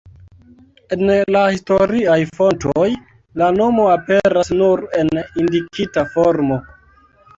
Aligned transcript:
En 0.95 1.03
la 1.35 1.43
historiaj 1.57 2.15
fontoj 2.39 2.87
la 3.41 3.49
nomo 3.61 3.85
aperas 3.91 4.51
nur 4.63 4.83
en 5.03 5.13
indikita 5.45 6.07
formo. 6.17 6.59